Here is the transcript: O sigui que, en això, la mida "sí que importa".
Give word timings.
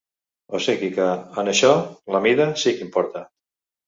O 0.59 0.59
sigui 0.67 0.87
que, 0.95 1.09
en 1.41 1.51
això, 1.51 1.69
la 2.15 2.21
mida 2.27 2.47
"sí 2.63 2.73
que 2.79 2.87
importa". 2.87 3.23